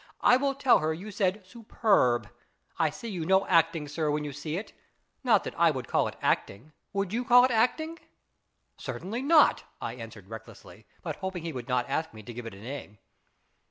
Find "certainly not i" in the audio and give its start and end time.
8.77-9.93